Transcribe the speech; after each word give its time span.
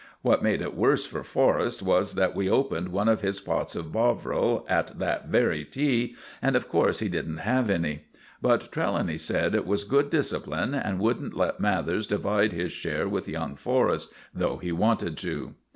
What 0.23 0.41
made 0.41 0.63
it 0.63 0.75
worse 0.75 1.05
for 1.05 1.23
Forrest 1.23 1.83
was 1.83 2.15
that 2.15 2.33
we 2.35 2.49
opened 2.49 2.89
one 2.89 3.07
of 3.07 3.21
his 3.21 3.39
pots 3.39 3.75
of 3.75 3.91
Bovril 3.91 4.65
at 4.67 4.97
that 4.97 5.27
very 5.27 5.63
tea, 5.63 6.15
and 6.41 6.55
of 6.55 6.67
course 6.67 6.97
he 7.01 7.07
didn't 7.07 7.37
have 7.45 7.69
any. 7.69 8.05
But 8.41 8.69
Trelawny 8.71 9.19
said 9.19 9.53
it 9.53 9.67
was 9.67 9.83
good 9.83 10.09
discipline, 10.09 10.73
and 10.73 10.97
wouldn't 10.99 11.37
let 11.37 11.59
Mathers 11.59 12.07
divide 12.07 12.51
his 12.51 12.71
share 12.71 13.07
with 13.07 13.27
young 13.29 13.55
Forrest, 13.55 14.11
though 14.33 14.57
he 14.57 14.71
wanted 14.71 15.17
to. 15.17 15.53